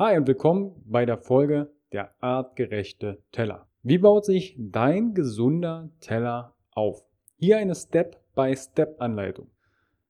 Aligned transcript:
Hi 0.00 0.16
und 0.16 0.26
willkommen 0.26 0.82
bei 0.86 1.04
der 1.04 1.18
Folge 1.18 1.70
der 1.92 2.14
artgerechte 2.22 3.22
Teller. 3.32 3.66
Wie 3.82 3.98
baut 3.98 4.24
sich 4.24 4.56
dein 4.58 5.12
gesunder 5.12 5.90
Teller 6.00 6.54
auf? 6.70 7.04
Hier 7.36 7.58
eine 7.58 7.74
Step-by-Step-Anleitung. 7.74 9.50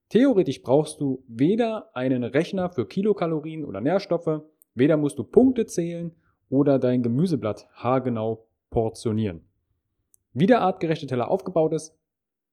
Theoretisch 0.09 0.63
brauchst 0.63 1.01
du 1.01 1.25
weder 1.27 1.91
einen 1.97 2.23
Rechner 2.23 2.71
für 2.71 2.87
Kilokalorien 2.87 3.65
oder 3.65 3.81
Nährstoffe, 3.81 4.43
weder 4.77 4.97
musst 4.97 5.19
du 5.19 5.25
Punkte 5.25 5.67
zählen 5.67 6.13
oder 6.51 6.79
dein 6.79 7.03
Gemüseblatt 7.03 7.67
haargenau 7.72 8.47
portionieren. 8.71 9.41
Wie 10.33 10.47
der 10.47 10.61
artgerechte 10.61 11.09
Teller 11.09 11.29
aufgebaut 11.29 11.72
ist, 11.72 11.99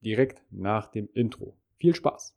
direkt 0.01 0.41
nach 0.49 0.87
dem 0.87 1.07
Intro. 1.13 1.55
Viel 1.75 1.93
Spaß! 1.93 2.36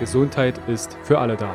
Gesundheit 0.00 0.58
ist 0.66 0.94
für 1.02 1.18
alle 1.18 1.36
da. 1.36 1.54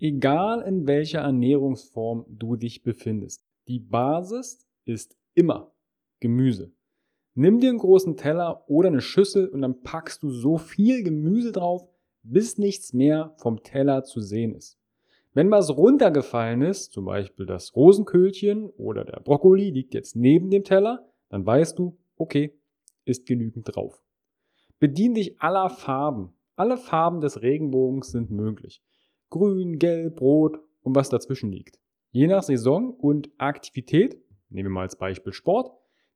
Egal 0.00 0.62
in 0.62 0.86
welcher 0.86 1.20
Ernährungsform 1.20 2.24
du 2.30 2.56
dich 2.56 2.82
befindest, 2.82 3.44
die 3.68 3.78
Basis 3.78 4.66
ist 4.86 5.18
immer 5.34 5.70
Gemüse. 6.18 6.72
Nimm 7.34 7.60
dir 7.60 7.68
einen 7.68 7.78
großen 7.78 8.16
Teller 8.16 8.64
oder 8.66 8.88
eine 8.88 9.02
Schüssel 9.02 9.48
und 9.48 9.60
dann 9.60 9.82
packst 9.82 10.22
du 10.22 10.30
so 10.30 10.56
viel 10.56 11.02
Gemüse 11.02 11.52
drauf, 11.52 11.86
bis 12.22 12.56
nichts 12.56 12.94
mehr 12.94 13.34
vom 13.36 13.62
Teller 13.62 14.04
zu 14.04 14.20
sehen 14.20 14.54
ist. 14.54 14.78
Wenn 15.34 15.50
was 15.50 15.76
runtergefallen 15.76 16.62
ist, 16.62 16.92
zum 16.92 17.04
Beispiel 17.04 17.44
das 17.44 17.76
Rosenköhlchen 17.76 18.70
oder 18.70 19.04
der 19.04 19.20
Brokkoli 19.20 19.68
liegt 19.68 19.92
jetzt 19.92 20.16
neben 20.16 20.48
dem 20.48 20.64
Teller, 20.64 21.06
dann 21.28 21.44
weißt 21.46 21.78
du, 21.78 21.98
okay, 22.16 22.58
ist 23.04 23.26
genügend 23.26 23.74
drauf. 23.74 24.02
Bedien 24.78 25.14
dich 25.14 25.40
aller 25.40 25.70
Farben. 25.70 26.34
Alle 26.56 26.76
Farben 26.76 27.20
des 27.20 27.42
Regenbogens 27.42 28.10
sind 28.10 28.30
möglich. 28.30 28.82
Grün, 29.30 29.78
Gelb, 29.78 30.20
Rot 30.20 30.60
und 30.82 30.94
was 30.94 31.08
dazwischen 31.08 31.50
liegt. 31.50 31.78
Je 32.10 32.26
nach 32.26 32.42
Saison 32.42 32.90
und 32.90 33.30
Aktivität, 33.38 34.16
nehmen 34.50 34.68
wir 34.68 34.74
mal 34.74 34.82
als 34.82 34.96
Beispiel 34.96 35.32
Sport, 35.32 35.72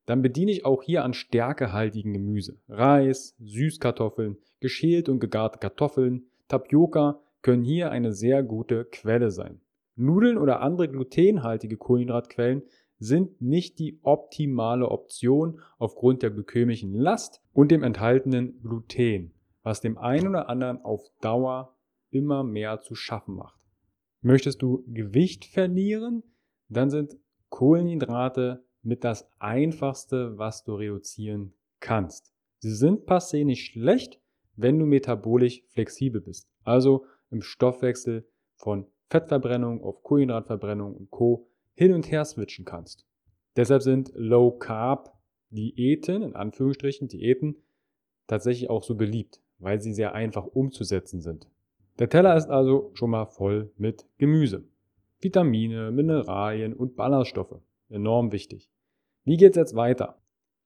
dann 0.06 0.23
bediene 0.23 0.53
ich 0.53 0.64
auch 0.64 0.83
hier 0.83 1.05
an 1.05 1.12
stärkehaltigen 1.12 2.12
Gemüse. 2.12 2.61
Reis, 2.69 3.34
Süßkartoffeln, 3.41 4.39
geschält 4.61 5.09
und 5.09 5.19
gegarte 5.19 5.59
Kartoffeln, 5.59 6.27
Tapioca 6.47 7.20
können 7.42 7.62
hier 7.62 7.91
eine 7.91 8.12
sehr 8.12 8.42
gute 8.42 8.84
Quelle 8.86 9.31
sein. 9.31 9.61
Nudeln 9.97 10.39
oder 10.39 10.61
andere 10.61 10.89
glutenhaltige 10.89 11.77
Kohlenhydratquellen 11.77 12.63
sind 12.98 13.41
nicht 13.41 13.79
die 13.79 13.98
optimale 14.03 14.89
Option 14.89 15.61
aufgrund 15.79 16.23
der 16.23 16.31
glykämischen 16.31 16.95
Last 16.95 17.42
und 17.53 17.70
dem 17.70 17.83
enthaltenen 17.83 18.61
Gluten, 18.61 19.33
was 19.63 19.81
dem 19.81 19.98
einen 19.98 20.29
oder 20.29 20.48
anderen 20.48 20.85
auf 20.85 21.03
Dauer 21.20 21.77
immer 22.11 22.42
mehr 22.42 22.81
zu 22.81 22.95
schaffen 22.95 23.37
macht. 23.37 23.61
Möchtest 24.20 24.63
du 24.63 24.85
Gewicht 24.89 25.45
verlieren, 25.45 26.23
dann 26.69 26.91
sind 26.91 27.17
Kohlenhydrate 27.51 28.64
mit 28.83 29.05
das 29.05 29.31
einfachste, 29.39 30.37
was 30.39 30.64
du 30.64 30.75
reduzieren 30.75 31.55
kannst. 31.81 32.35
Sie 32.58 32.75
sind 32.75 33.08
passé 33.08 33.45
nicht 33.45 33.64
schlecht, 33.64 34.20
wenn 34.57 34.79
du 34.79 34.87
metabolisch 34.87 35.63
flexibel 35.69 36.20
bist, 36.20 36.48
also 36.64 37.05
im 37.31 37.42
Stoffwechsel 37.42 38.29
von 38.57 38.87
Fettverbrennung 39.08 39.83
auf 39.83 40.03
Kohlenhydratverbrennung 40.03 40.95
und 40.95 41.11
Co 41.11 41.48
hin 41.78 41.94
und 41.94 42.11
her 42.11 42.24
switchen 42.24 42.64
kannst. 42.64 43.06
Deshalb 43.55 43.83
sind 43.83 44.11
Low 44.16 44.50
Carb 44.50 45.16
Diäten, 45.50 46.22
in 46.22 46.34
Anführungsstrichen 46.34 47.06
Diäten, 47.06 47.55
tatsächlich 48.27 48.68
auch 48.68 48.83
so 48.83 48.96
beliebt, 48.96 49.40
weil 49.61 49.80
sie 49.80 49.92
sehr 49.92 50.12
einfach 50.12 50.44
umzusetzen 50.44 51.20
sind. 51.20 51.48
Der 52.00 52.08
Teller 52.08 52.36
ist 52.36 52.50
also 52.50 52.90
schon 52.94 53.11
mal 53.11 53.27
voll 53.27 53.70
mit 53.77 54.08
Gemüse. 54.18 54.64
Vitamine, 55.20 55.92
Mineralien 55.92 56.74
und 56.74 56.96
Ballaststoffe. 56.96 57.61
Enorm 57.89 58.33
wichtig. 58.33 58.68
Wie 59.22 59.36
geht's 59.36 59.56
jetzt 59.56 59.77
weiter? 59.77 60.20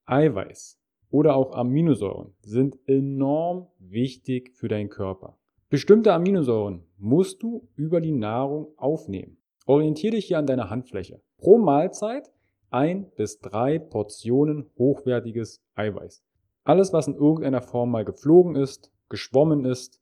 Eiweiß 0.06 0.80
oder 1.10 1.36
auch 1.36 1.52
Aminosäuren 1.52 2.32
sind 2.40 2.78
enorm 2.86 3.66
wichtig 3.78 4.54
für 4.54 4.68
deinen 4.68 4.88
Körper. 4.88 5.38
Bestimmte 5.68 6.14
Aminosäuren 6.14 6.84
musst 6.96 7.42
du 7.42 7.68
über 7.76 8.00
die 8.00 8.12
Nahrung 8.12 8.72
aufnehmen. 8.78 9.36
Orientiere 9.66 10.16
dich 10.16 10.26
hier 10.26 10.38
an 10.38 10.46
deiner 10.46 10.70
Handfläche. 10.70 11.20
Pro 11.38 11.58
Mahlzeit 11.58 12.30
ein 12.72 13.10
bis 13.16 13.38
drei 13.40 13.78
Portionen 13.78 14.70
hochwertiges 14.78 15.62
Eiweiß. 15.74 16.24
Alles, 16.64 16.92
was 16.92 17.06
in 17.06 17.14
irgendeiner 17.14 17.60
Form 17.60 17.90
mal 17.90 18.04
geflogen 18.04 18.56
ist, 18.56 18.90
geschwommen 19.08 19.64
ist 19.64 20.00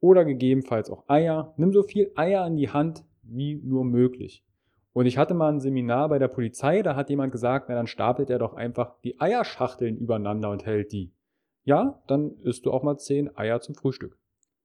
oder 0.00 0.24
gegebenenfalls 0.24 0.90
auch 0.90 1.08
Eier. 1.08 1.52
Nimm 1.56 1.72
so 1.72 1.82
viel 1.82 2.10
Eier 2.16 2.46
in 2.46 2.56
die 2.56 2.70
Hand 2.70 3.04
wie 3.22 3.56
nur 3.56 3.84
möglich. 3.84 4.44
Und 4.92 5.04
ich 5.04 5.18
hatte 5.18 5.34
mal 5.34 5.52
ein 5.52 5.60
Seminar 5.60 6.08
bei 6.08 6.18
der 6.18 6.28
Polizei, 6.28 6.80
da 6.80 6.96
hat 6.96 7.10
jemand 7.10 7.32
gesagt, 7.32 7.68
na 7.68 7.74
dann 7.74 7.86
stapelt 7.86 8.30
er 8.30 8.38
doch 8.38 8.54
einfach 8.54 8.98
die 9.04 9.20
Eierschachteln 9.20 9.98
übereinander 9.98 10.50
und 10.50 10.64
hält 10.64 10.92
die. 10.92 11.12
Ja, 11.64 12.02
dann 12.06 12.38
isst 12.38 12.64
du 12.64 12.72
auch 12.72 12.82
mal 12.82 12.96
zehn 12.96 13.36
Eier 13.36 13.60
zum 13.60 13.74
Frühstück. 13.74 14.16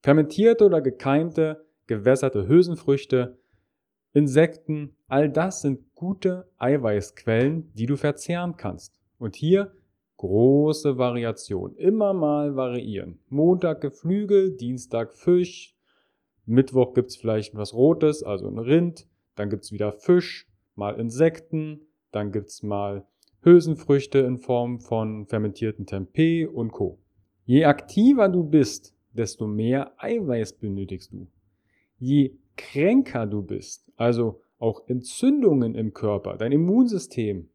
Fermentierte 0.02 0.66
oder 0.66 0.82
gekeimte, 0.82 1.66
gewässerte 1.88 2.48
Hülsenfrüchte 2.48 3.41
Insekten, 4.14 4.96
all 5.08 5.30
das 5.30 5.62
sind 5.62 5.94
gute 5.96 6.50
Eiweißquellen, 6.58 7.72
die 7.74 7.86
du 7.86 7.96
verzehren 7.96 8.58
kannst. 8.58 9.00
Und 9.18 9.36
hier 9.36 9.72
große 10.18 10.98
Variation. 10.98 11.76
Immer 11.78 12.14
mal 12.14 12.56
variieren. 12.56 13.20
Montag 13.30 13.82
Geflügel, 13.82 14.56
Dienstag 14.56 15.14
Fisch, 15.14 15.76
Mittwoch 16.46 16.94
gibt's 16.94 17.16
vielleicht 17.16 17.56
was 17.56 17.74
Rotes, 17.74 18.22
also 18.22 18.48
ein 18.48 18.60
Rind, 18.60 19.08
dann 19.36 19.50
gibt's 19.50 19.72
wieder 19.72 19.92
Fisch, 19.92 20.48
mal 20.76 21.00
Insekten, 21.00 21.82
dann 22.12 22.32
gibt's 22.32 22.62
mal 22.62 23.06
Hülsenfrüchte 23.44 24.20
in 24.20 24.38
Form 24.38 24.80
von 24.80 25.26
fermentierten 25.26 25.86
Tempeh 25.86 26.46
und 26.46 26.72
Co. 26.72 27.00
Je 27.46 27.66
aktiver 27.66 28.30
du 28.30 28.44
bist, 28.44 28.94
desto 29.14 29.48
mehr 29.48 29.94
Eiweiß 29.98 30.54
benötigst 30.54 31.14
du. 31.14 31.28
Je 31.98 32.36
kränker 32.56 33.26
du 33.26 33.42
bist, 33.42 33.92
also 33.96 34.42
auch 34.60 34.88
Entzündungen 34.88 35.76
im 35.76 35.94
Körper, 35.94 36.38
dein 36.38 36.52
Immunsystem 36.52 37.50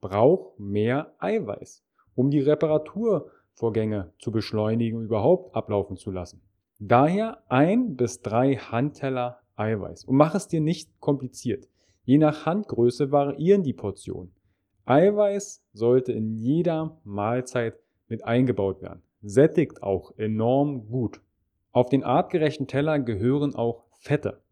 braucht 0.00 0.58
mehr 0.58 1.14
Eiweiß, 1.18 1.82
um 2.14 2.30
die 2.30 2.40
Reparaturvorgänge 2.40 4.12
zu 4.18 4.30
beschleunigen 4.32 4.98
und 4.98 5.04
überhaupt 5.04 5.54
ablaufen 5.54 5.96
zu 5.96 6.10
lassen. 6.10 6.42
Daher 6.78 7.42
ein 7.48 7.96
bis 7.96 8.20
drei 8.20 8.56
Handteller 8.56 9.38
Eiweiß 9.56 10.04
und 10.04 10.16
mach 10.16 10.34
es 10.34 10.48
dir 10.48 10.60
nicht 10.60 11.00
kompliziert. 11.00 11.68
Je 12.04 12.18
nach 12.18 12.46
Handgröße 12.46 13.12
variieren 13.12 13.62
die 13.62 13.72
Portionen. 13.72 14.34
Eiweiß 14.84 15.62
sollte 15.72 16.12
in 16.12 16.36
jeder 16.36 17.00
Mahlzeit 17.04 17.78
mit 18.08 18.24
eingebaut 18.24 18.82
werden. 18.82 19.02
Sättigt 19.22 19.82
auch 19.82 20.12
enorm 20.18 20.88
gut. 20.88 21.20
Auf 21.70 21.88
den 21.88 22.02
artgerechten 22.02 22.66
Teller 22.66 22.98
gehören 22.98 23.54
auch 23.54 23.84
Fette. 24.02 24.42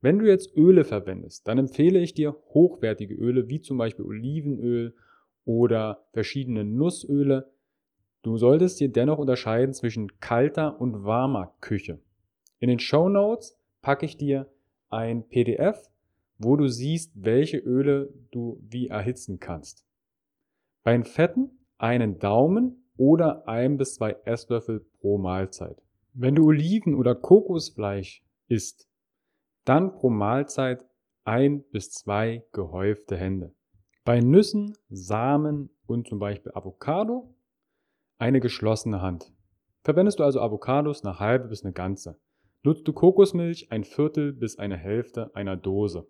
Wenn 0.00 0.18
du 0.18 0.26
jetzt 0.26 0.56
Öle 0.56 0.84
verwendest, 0.84 1.46
dann 1.46 1.58
empfehle 1.58 2.00
ich 2.00 2.12
dir 2.12 2.36
hochwertige 2.48 3.14
Öle 3.14 3.48
wie 3.48 3.60
zum 3.60 3.78
Beispiel 3.78 4.04
Olivenöl 4.04 4.96
oder 5.44 6.08
verschiedene 6.12 6.64
Nussöle. 6.64 7.52
Du 8.22 8.36
solltest 8.36 8.80
dir 8.80 8.90
dennoch 8.90 9.18
unterscheiden 9.18 9.74
zwischen 9.74 10.18
kalter 10.18 10.80
und 10.80 11.04
warmer 11.04 11.54
Küche. 11.60 12.00
In 12.58 12.68
den 12.68 12.80
Show 12.80 13.08
Notes 13.08 13.56
packe 13.80 14.06
ich 14.06 14.16
dir 14.16 14.50
ein 14.90 15.28
PDF, 15.28 15.88
wo 16.38 16.56
du 16.56 16.66
siehst, 16.66 17.12
welche 17.14 17.58
Öle 17.58 18.12
du 18.32 18.60
wie 18.68 18.88
erhitzen 18.88 19.38
kannst. 19.38 19.84
Bei 20.82 20.90
den 20.90 21.04
Fetten 21.04 21.50
einen 21.78 22.18
Daumen 22.18 22.90
oder 22.96 23.46
ein 23.46 23.76
bis 23.76 23.94
zwei 23.94 24.16
Esslöffel 24.24 24.80
pro 24.98 25.16
Mahlzeit. 25.16 25.80
Wenn 26.12 26.34
du 26.34 26.46
Oliven- 26.46 26.96
oder 26.96 27.14
Kokosfleisch 27.14 28.24
isst, 28.48 28.88
dann 29.66 29.92
pro 29.92 30.10
Mahlzeit 30.10 30.86
ein 31.24 31.62
bis 31.70 31.90
zwei 31.90 32.44
gehäufte 32.52 33.16
Hände. 33.16 33.52
Bei 34.04 34.20
Nüssen, 34.20 34.76
Samen 34.88 35.70
und 35.86 36.08
zum 36.08 36.20
Beispiel 36.20 36.52
Avocado 36.54 37.34
eine 38.18 38.40
geschlossene 38.40 39.02
Hand. 39.02 39.32
Verwendest 39.82 40.20
du 40.20 40.24
also 40.24 40.40
Avocados 40.40 41.04
eine 41.04 41.18
halbe 41.18 41.48
bis 41.48 41.64
eine 41.64 41.72
ganze. 41.72 42.18
Nutzt 42.62 42.86
du 42.86 42.92
Kokosmilch 42.92 43.70
ein 43.72 43.84
Viertel 43.84 44.32
bis 44.32 44.58
eine 44.58 44.76
Hälfte 44.76 45.34
einer 45.34 45.56
Dose. 45.56 46.08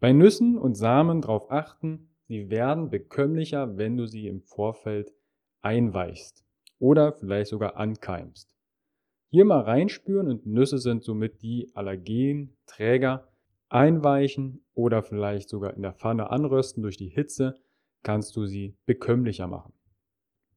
Bei 0.00 0.12
Nüssen 0.12 0.58
und 0.58 0.74
Samen 0.74 1.20
darauf 1.20 1.50
achten, 1.50 2.10
sie 2.26 2.50
werden 2.50 2.90
bekömmlicher, 2.90 3.76
wenn 3.76 3.96
du 3.96 4.06
sie 4.06 4.26
im 4.26 4.42
Vorfeld 4.42 5.12
einweichst 5.62 6.44
oder 6.78 7.12
vielleicht 7.12 7.50
sogar 7.50 7.76
ankeimst. 7.76 8.56
Hier 9.32 9.44
mal 9.44 9.60
reinspüren 9.60 10.26
und 10.26 10.44
Nüsse 10.44 10.78
sind 10.78 11.04
somit 11.04 11.40
die 11.40 11.70
Allergenträger. 11.74 13.28
Einweichen 13.68 14.64
oder 14.74 15.04
vielleicht 15.04 15.48
sogar 15.48 15.74
in 15.74 15.82
der 15.82 15.92
Pfanne 15.92 16.30
anrösten 16.30 16.82
durch 16.82 16.96
die 16.96 17.08
Hitze 17.08 17.54
kannst 18.02 18.34
du 18.34 18.46
sie 18.46 18.74
bekömmlicher 18.86 19.46
machen. 19.46 19.72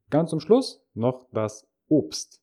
Ganz 0.10 0.32
zum 0.32 0.40
Schluss 0.40 0.84
noch 0.96 1.28
das 1.32 1.68
Obst. 1.88 2.42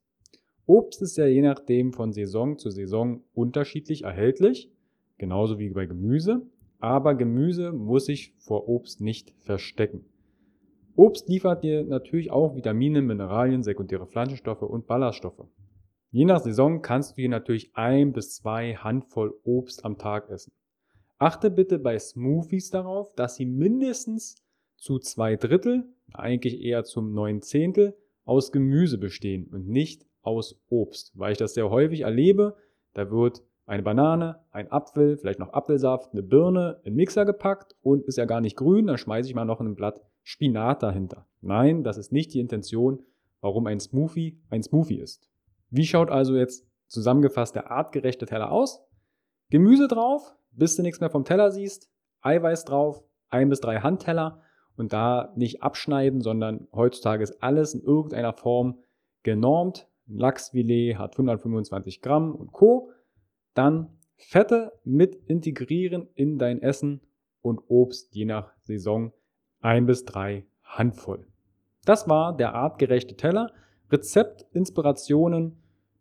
Obst 0.66 1.02
ist 1.02 1.16
ja 1.16 1.26
je 1.26 1.42
nachdem 1.42 1.92
von 1.92 2.12
Saison 2.12 2.58
zu 2.58 2.70
Saison 2.70 3.24
unterschiedlich 3.32 4.04
erhältlich, 4.04 4.70
genauso 5.18 5.58
wie 5.58 5.70
bei 5.70 5.86
Gemüse, 5.86 6.46
aber 6.78 7.16
Gemüse 7.16 7.72
muss 7.72 8.04
sich 8.04 8.36
vor 8.38 8.68
Obst 8.68 9.00
nicht 9.00 9.34
verstecken. 9.40 10.04
Obst 10.94 11.28
liefert 11.28 11.64
dir 11.64 11.82
natürlich 11.82 12.30
auch 12.30 12.54
Vitamine, 12.54 13.02
Mineralien, 13.02 13.64
sekundäre 13.64 14.06
Pflanzenstoffe 14.06 14.62
und 14.62 14.86
Ballaststoffe. 14.86 15.48
Je 16.12 16.24
nach 16.24 16.40
Saison 16.40 16.82
kannst 16.82 17.12
du 17.12 17.20
hier 17.20 17.28
natürlich 17.28 17.70
ein 17.74 18.12
bis 18.12 18.34
zwei 18.34 18.74
Handvoll 18.74 19.32
Obst 19.44 19.84
am 19.84 19.96
Tag 19.96 20.28
essen. 20.28 20.52
Achte 21.18 21.52
bitte 21.52 21.78
bei 21.78 21.96
Smoothies 21.96 22.70
darauf, 22.70 23.14
dass 23.14 23.36
sie 23.36 23.46
mindestens 23.46 24.42
zu 24.76 24.98
zwei 24.98 25.36
Drittel, 25.36 25.84
eigentlich 26.12 26.62
eher 26.62 26.82
zum 26.82 27.12
neun 27.12 27.42
Zehntel, 27.42 27.96
aus 28.24 28.50
Gemüse 28.50 28.98
bestehen 28.98 29.48
und 29.52 29.68
nicht 29.68 30.04
aus 30.22 30.60
Obst, 30.68 31.12
weil 31.14 31.30
ich 31.30 31.38
das 31.38 31.54
sehr 31.54 31.70
häufig 31.70 32.00
erlebe. 32.00 32.56
Da 32.92 33.12
wird 33.12 33.44
eine 33.66 33.84
Banane, 33.84 34.40
ein 34.50 34.72
Apfel, 34.72 35.16
vielleicht 35.16 35.38
noch 35.38 35.52
Apfelsaft, 35.52 36.12
eine 36.12 36.24
Birne 36.24 36.80
in 36.82 36.96
Mixer 36.96 37.24
gepackt 37.24 37.76
und 37.82 38.02
ist 38.06 38.18
ja 38.18 38.24
gar 38.24 38.40
nicht 38.40 38.56
grün, 38.56 38.88
dann 38.88 38.98
schmeiße 38.98 39.28
ich 39.28 39.34
mal 39.36 39.44
noch 39.44 39.60
ein 39.60 39.76
Blatt 39.76 40.00
Spinat 40.24 40.82
dahinter. 40.82 41.28
Nein, 41.40 41.84
das 41.84 41.98
ist 41.98 42.10
nicht 42.10 42.34
die 42.34 42.40
Intention, 42.40 43.04
warum 43.40 43.66
ein 43.66 43.78
Smoothie 43.78 44.40
ein 44.50 44.64
Smoothie 44.64 44.98
ist. 44.98 45.29
Wie 45.70 45.86
schaut 45.86 46.10
also 46.10 46.36
jetzt 46.36 46.66
zusammengefasst 46.88 47.54
der 47.54 47.70
artgerechte 47.70 48.26
Teller 48.26 48.50
aus? 48.50 48.82
Gemüse 49.50 49.88
drauf, 49.88 50.34
bis 50.50 50.76
du 50.76 50.82
nichts 50.82 51.00
mehr 51.00 51.10
vom 51.10 51.24
Teller 51.24 51.50
siehst, 51.50 51.88
Eiweiß 52.22 52.64
drauf, 52.64 53.02
ein 53.28 53.48
bis 53.48 53.60
drei 53.60 53.78
Handteller 53.78 54.42
und 54.76 54.92
da 54.92 55.32
nicht 55.36 55.62
abschneiden, 55.62 56.20
sondern 56.20 56.68
heutzutage 56.72 57.22
ist 57.22 57.42
alles 57.42 57.74
in 57.74 57.82
irgendeiner 57.82 58.32
Form 58.32 58.78
genormt. 59.22 59.88
Lachsfilet 60.06 60.98
hat 60.98 61.12
125 61.12 62.02
Gramm 62.02 62.34
und 62.34 62.52
Co. 62.52 62.90
Dann 63.54 63.96
Fette 64.16 64.72
mit 64.84 65.14
integrieren 65.14 66.08
in 66.14 66.38
dein 66.38 66.60
Essen 66.60 67.00
und 67.42 67.60
Obst 67.68 68.14
je 68.14 68.24
nach 68.24 68.52
Saison 68.62 69.12
ein 69.60 69.86
bis 69.86 70.04
drei 70.04 70.46
Handvoll. 70.62 71.26
Das 71.84 72.08
war 72.08 72.36
der 72.36 72.54
artgerechte 72.54 73.16
Teller. 73.16 73.52
Rezept, 73.90 74.46
Inspirationen 74.52 75.59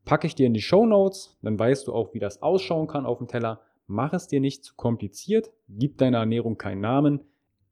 packe 0.09 0.25
ich 0.25 0.33
dir 0.33 0.47
in 0.47 0.55
die 0.55 0.61
Show 0.61 0.87
Notes, 0.87 1.37
dann 1.43 1.59
weißt 1.59 1.85
du 1.85 1.93
auch, 1.93 2.15
wie 2.15 2.19
das 2.19 2.41
ausschauen 2.41 2.87
kann 2.87 3.05
auf 3.05 3.19
dem 3.19 3.27
Teller. 3.27 3.61
Mach 3.85 4.11
es 4.11 4.25
dir 4.25 4.39
nicht 4.39 4.63
zu 4.63 4.73
kompliziert, 4.75 5.51
gib 5.67 5.99
deiner 5.99 6.17
Ernährung 6.17 6.57
keinen 6.57 6.81
Namen 6.81 7.19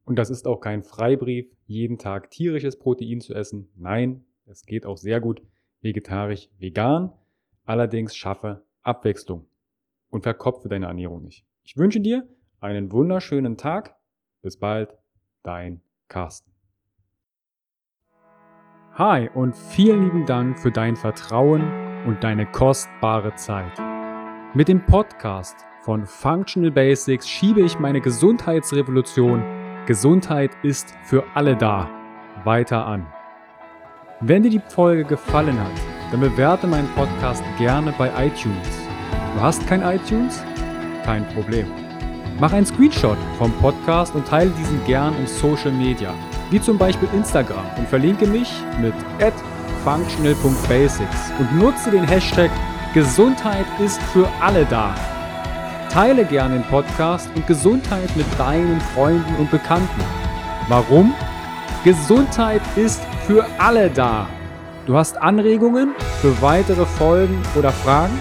und 0.06 0.20
das 0.20 0.30
ist 0.30 0.48
auch 0.48 0.60
kein 0.60 0.84
Freibrief, 0.84 1.48
jeden 1.66 1.98
Tag 1.98 2.30
tierisches 2.30 2.78
Protein 2.78 3.22
zu 3.22 3.34
essen. 3.34 3.70
Nein, 3.76 4.24
es 4.46 4.68
geht 4.68 4.86
auch 4.86 4.98
sehr 4.98 5.20
gut 5.20 5.42
vegetarisch, 5.82 6.48
vegan. 6.60 7.12
Allerdings 7.66 8.16
schaffe 8.16 8.64
Abwechslung 8.84 9.48
und 10.12 10.22
verkopfe 10.22 10.70
deine 10.70 10.86
Ernährung 10.86 11.24
nicht. 11.24 11.44
Ich 11.64 11.76
wünsche 11.76 12.02
dir 12.02 12.28
einen 12.60 12.92
wunderschönen 12.92 13.58
Tag. 13.58 13.96
Bis 14.44 14.58
bald, 14.58 14.96
dein 15.42 15.82
Carsten. 16.08 16.52
Hi 18.94 19.28
und 19.34 19.56
vielen 19.56 20.04
lieben 20.04 20.26
Dank 20.28 20.60
für 20.60 20.72
dein 20.72 20.96
Vertrauen 20.96 21.87
und 22.08 22.24
deine 22.24 22.46
kostbare 22.46 23.36
Zeit. 23.36 23.72
Mit 24.54 24.70
dem 24.70 24.84
Podcast 24.86 25.58
von 25.82 26.06
Functional 26.06 26.72
Basics 26.72 27.30
schiebe 27.30 27.62
ich 27.62 27.78
meine 27.78 28.02
Gesundheitsrevolution 28.02 29.44
Gesundheit 29.86 30.52
ist 30.64 30.94
für 31.04 31.24
alle 31.34 31.56
da 31.56 31.90
weiter 32.44 32.86
an. 32.86 33.06
Wenn 34.20 34.44
dir 34.44 34.50
die 34.50 34.62
Folge 34.68 35.06
gefallen 35.06 35.58
hat, 35.60 35.72
dann 36.12 36.20
bewerte 36.20 36.68
meinen 36.68 36.90
Podcast 36.96 37.44
gerne 37.58 37.94
bei 37.98 38.10
iTunes. 38.26 38.68
Du 39.36 39.42
hast 39.42 39.66
kein 39.68 39.82
iTunes? 39.82 40.44
Kein 41.06 41.26
Problem. 41.30 41.68
Mach 42.40 42.52
einen 42.52 42.66
Screenshot 42.66 43.18
vom 43.38 43.52
Podcast 43.54 44.14
und 44.16 44.28
teile 44.28 44.52
diesen 44.52 44.84
gern 44.86 45.16
in 45.18 45.28
Social 45.28 45.72
Media 45.72 46.14
wie 46.50 46.62
zum 46.62 46.78
Beispiel 46.78 47.10
Instagram 47.14 47.66
und 47.78 47.88
verlinke 47.88 48.28
mich 48.28 48.52
mit 48.82 48.94
functional.basics 49.88 51.32
und 51.40 51.58
nutze 51.58 51.90
den 51.92 52.06
Hashtag 52.06 52.52
Gesundheit 52.94 53.66
ist 53.80 54.02
für 54.12 54.28
alle 54.42 54.66
da. 54.66 54.94
Teile 55.90 56.26
gerne 56.26 56.56
den 56.56 56.66
Podcast 56.66 57.30
und 57.36 57.48
Gesundheit 57.48 58.14
mit 58.18 58.26
deinen 58.38 58.82
Freunden 58.82 59.34
und 59.38 59.50
Bekannten. 59.50 60.02
Warum? 60.68 61.16
Gesundheit 61.86 62.62
ist 62.76 63.02
für 63.26 63.46
alle 63.60 63.90
da. 63.90 64.28
Du 64.88 64.98
hast 64.98 65.16
Anregungen 65.22 65.96
für 66.20 66.42
weitere 66.42 66.86
Folgen 66.86 67.42
oder 67.56 67.72
Fragen? 67.72 68.20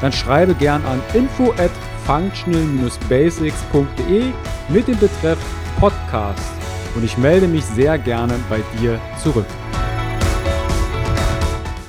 Dann 0.00 0.12
schreibe 0.12 0.54
gern 0.54 0.82
an 0.86 1.02
info 1.12 1.52
at 1.58 1.72
functional-basics.de 2.06 4.32
mit 4.70 4.88
dem 4.88 4.98
Betreff 4.98 5.38
Podcast 5.78 6.54
und 6.94 7.04
ich 7.04 7.18
melde 7.18 7.48
mich 7.48 7.66
sehr 7.66 7.98
gerne 7.98 8.32
bei 8.48 8.62
dir 8.80 8.98
zurück. 9.22 9.44